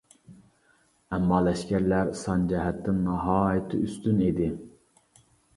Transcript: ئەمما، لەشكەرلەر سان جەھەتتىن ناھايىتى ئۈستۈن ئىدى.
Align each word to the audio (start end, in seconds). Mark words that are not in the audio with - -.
ئەمما، 1.17 1.41
لەشكەرلەر 1.47 2.09
سان 2.21 2.47
جەھەتتىن 2.53 3.05
ناھايىتى 3.11 3.83
ئۈستۈن 3.85 4.25
ئىدى. 4.31 4.49